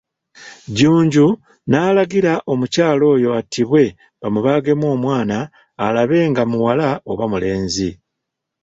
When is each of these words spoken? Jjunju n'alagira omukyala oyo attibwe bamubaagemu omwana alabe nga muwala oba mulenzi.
Jjunju 0.71 1.27
n'alagira 1.69 2.33
omukyala 2.51 3.03
oyo 3.13 3.29
attibwe 3.39 3.83
bamubaagemu 4.21 4.85
omwana 4.95 5.37
alabe 5.85 6.17
nga 6.31 6.43
muwala 6.51 6.87
oba 7.11 7.25
mulenzi. 7.31 7.89